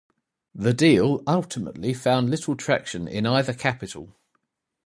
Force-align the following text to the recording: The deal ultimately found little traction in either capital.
The 0.55 0.73
deal 0.73 1.21
ultimately 1.27 1.93
found 1.93 2.31
little 2.31 2.55
traction 2.55 3.07
in 3.07 3.27
either 3.27 3.53
capital. 3.53 4.15